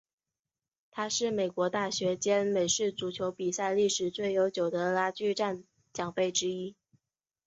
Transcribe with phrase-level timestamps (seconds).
[0.89, 6.75] 它是美国大学间美式足球比赛历史最悠久的拉锯战奖杯之一。